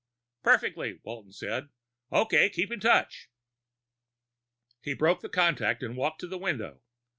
"Perfectly," 0.41 0.99
Walton 1.03 1.31
said. 1.31 1.69
"Okay. 2.11 2.49
Keep 2.49 2.71
in 2.71 2.79
touch." 2.79 3.29
He 4.81 4.95
broke 4.95 5.21
contact 5.31 5.83
and 5.83 5.95
walked 5.95 6.21
to 6.21 6.27
the 6.27 6.39
window. 6.39 6.81